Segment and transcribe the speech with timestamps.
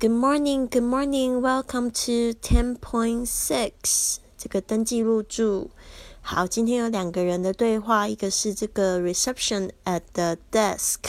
[0.00, 1.42] Good morning, good morning.
[1.42, 4.16] Welcome to ten point six.
[4.38, 5.68] 这个登记入住。
[6.22, 11.00] 好，今天有两个人的对话，一个是这个 reception at the desk，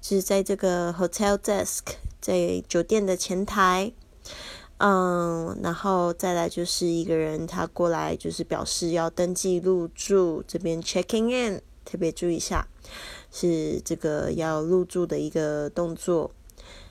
[0.00, 1.80] 就是在这个 hotel desk，
[2.20, 3.90] 在酒店的前台。
[4.78, 12.68] 嗯，然后再来就是一个人他过来，就是表示要登记入住，这边 checking in，特别注意一下，
[13.32, 16.30] 是这个要入住的一个动作。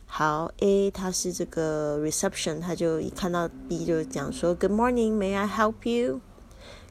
[0.09, 6.21] 好，A 他是这个 reception，他就一看到 B 就讲说 Good morning, may I help you?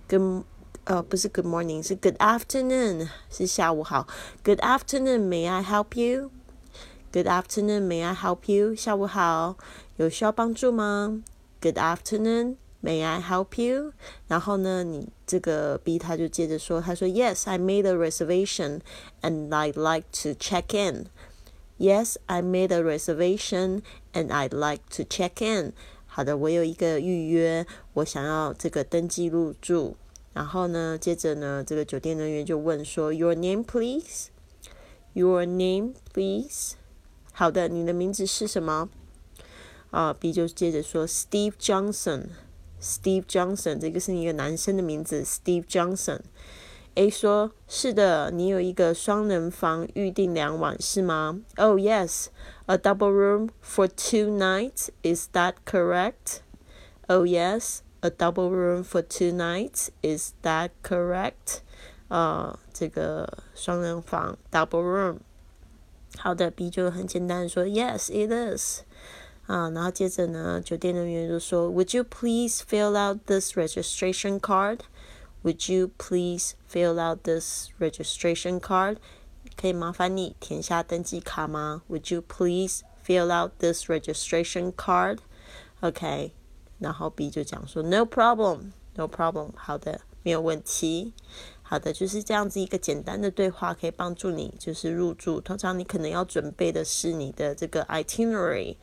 [0.10, 0.44] Good
[0.84, 4.08] 呃不是 Good morning，是 Good afternoon，是下午好。
[4.44, 6.32] Good afternoon, may I help you?
[7.14, 8.76] Good afternoon, may I help you?
[8.76, 9.56] 下午好，
[9.96, 11.22] 有需要帮助吗？
[11.62, 13.94] Good afternoon, may I help you?
[14.28, 18.82] 然后呢，你这个 B 他就接着说，他说 Yes, I made a reservation
[19.22, 21.06] and I'd like to check in.
[21.78, 23.82] Yes, I made a reservation
[24.14, 25.74] and I'd like to check in.
[26.06, 29.98] 好的，我有一个预约，我想要这个登记入住。
[30.34, 34.28] 然后呢，接着呢，这个酒店人员就问说，Your name, please.
[35.14, 36.74] Your name, please.
[37.34, 38.90] 好的，你的名字是什么？
[39.92, 42.30] 啊，B 就接着说，Steve Johnson.
[42.82, 46.20] Steve Johnson，这个是一个男生的名字，Steve Johnson。
[46.98, 52.28] A 说：“是的，你有一个双人房，预定两晚是吗？”Oh yes,
[52.68, 54.90] a double room for two nights.
[55.02, 56.42] Is that correct?
[57.08, 59.90] Oh yes, a double room for two nights.
[60.02, 61.62] Is that correct?
[62.10, 65.18] 啊，这个双人房 double room。
[66.18, 68.82] 好的，B 就很简单的说：“Yes, it is。”
[69.48, 74.82] 啊，然后接着呢，酒店人员就说：“Would you please fill out this registration card?”
[75.49, 78.99] Would you please fill out this registration card？
[79.57, 86.33] 可以麻烦你填下登记卡吗？Would you please fill out this registration card？OK，
[86.79, 91.15] 然后 B 就讲说 No problem，No problem，好的，没有问题。
[91.63, 95.41] 好的，就是这样子一个简单的对话，可以帮助你就是入住。
[95.41, 98.77] 通常你可能要准备的是你的这个 itinerary，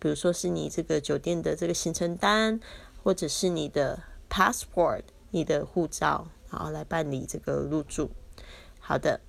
[0.00, 2.58] 比如说是你这个酒店的这个行程单，
[3.04, 5.02] 或者是你的 passport。
[5.30, 8.10] 你的护照，然后来办理这个入住。
[8.80, 9.20] 好的，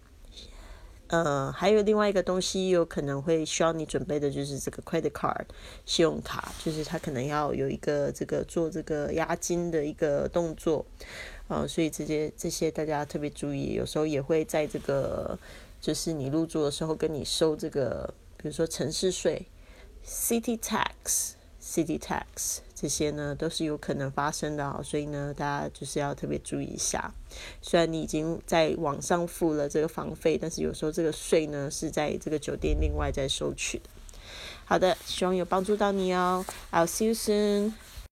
[1.08, 5.46] 呃，还有另外一个东西，有可能会需要你准备的，就是这个 credit card
[5.86, 10.86] 信用卡，就是它可能要有一个这个做这个押金的一个动作，
[11.50, 15.38] 呃，所以这些这些大家特别注意，有时候也会在这个
[15.82, 19.46] 就是你入住的时候跟你收这个，比如说城市税
[20.06, 21.39] city tax。
[21.62, 27.14] City tax 这些呢都是有可能发生的哦，所以呢大家就是要特别注意一下。
[27.62, 33.90] 虽然你已经在网上付了这个房费，但是有时候这个税呢是在这个酒店另外再收取的。
[34.64, 36.46] 好的，希望有帮助到你哦。
[36.72, 37.74] I'll see you soon.